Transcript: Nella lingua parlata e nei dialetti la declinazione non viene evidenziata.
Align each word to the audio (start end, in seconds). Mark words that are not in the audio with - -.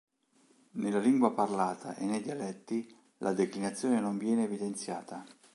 Nella 0.77 0.97
lingua 0.97 1.31
parlata 1.31 1.93
e 1.95 2.05
nei 2.05 2.23
dialetti 2.23 2.91
la 3.19 3.33
declinazione 3.33 3.99
non 3.99 4.17
viene 4.17 4.45
evidenziata. 4.45 5.23